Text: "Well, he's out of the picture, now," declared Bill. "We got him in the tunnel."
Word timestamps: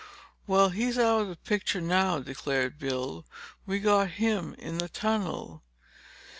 "Well, 0.47 0.69
he's 0.69 0.97
out 0.97 1.21
of 1.21 1.27
the 1.27 1.35
picture, 1.35 1.79
now," 1.79 2.17
declared 2.17 2.79
Bill. 2.79 3.23
"We 3.67 3.77
got 3.79 4.09
him 4.17 4.55
in 4.55 4.79
the 4.79 4.89
tunnel." 4.89 5.61